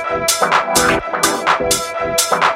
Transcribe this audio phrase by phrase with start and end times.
[0.00, 0.30] Thank
[2.42, 2.47] you.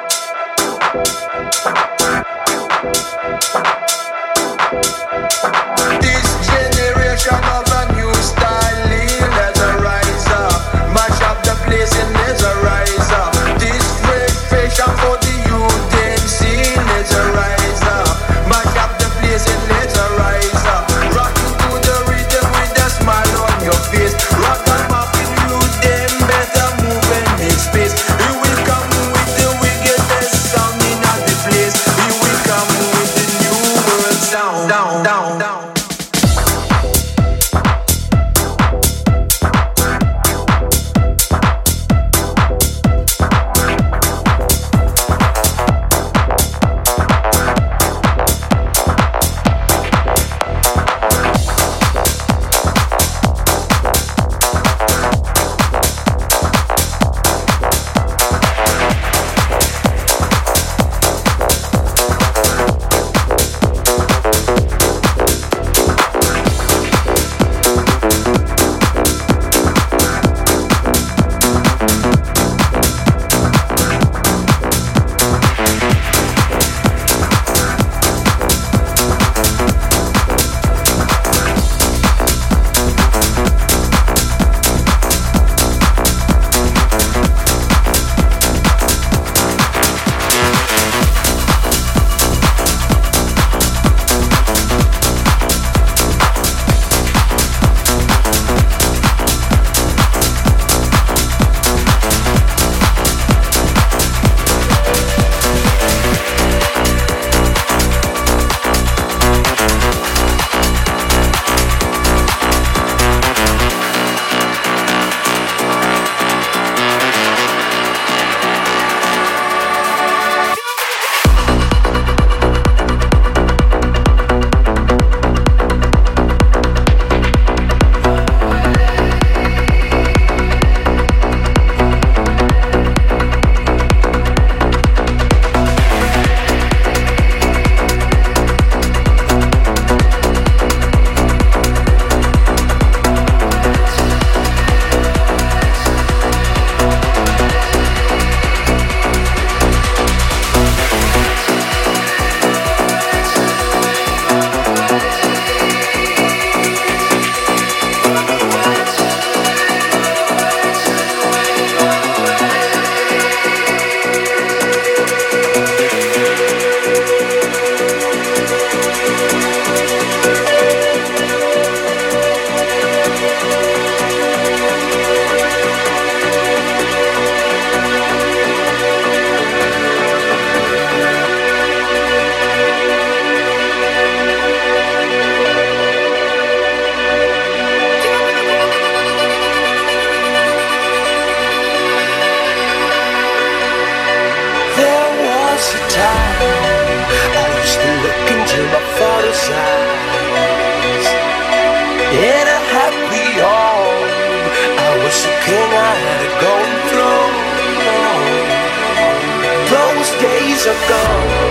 [210.03, 211.42] Those days are gone,